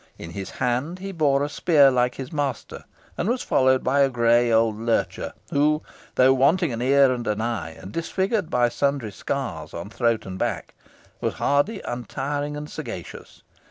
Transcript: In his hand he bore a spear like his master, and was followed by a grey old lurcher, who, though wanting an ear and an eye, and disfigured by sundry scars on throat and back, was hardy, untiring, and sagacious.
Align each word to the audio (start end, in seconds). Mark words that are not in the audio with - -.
In 0.17 0.31
his 0.31 0.49
hand 0.49 0.97
he 0.97 1.11
bore 1.11 1.43
a 1.43 1.47
spear 1.47 1.91
like 1.91 2.15
his 2.15 2.33
master, 2.33 2.85
and 3.19 3.29
was 3.29 3.43
followed 3.43 3.83
by 3.83 3.99
a 3.99 4.09
grey 4.09 4.51
old 4.51 4.75
lurcher, 4.79 5.33
who, 5.51 5.83
though 6.15 6.33
wanting 6.33 6.73
an 6.73 6.81
ear 6.81 7.13
and 7.13 7.27
an 7.27 7.39
eye, 7.39 7.75
and 7.79 7.91
disfigured 7.91 8.49
by 8.49 8.67
sundry 8.67 9.11
scars 9.11 9.75
on 9.75 9.91
throat 9.91 10.25
and 10.25 10.39
back, 10.39 10.73
was 11.19 11.35
hardy, 11.35 11.81
untiring, 11.81 12.57
and 12.57 12.67
sagacious. 12.67 13.43